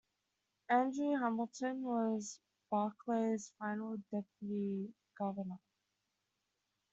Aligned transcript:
Andrew 0.67 1.15
Hamilton 1.15 1.83
was 1.83 2.39
Barclay's 2.71 3.53
final 3.59 3.97
deputy 4.09 4.95
governor. 5.15 5.59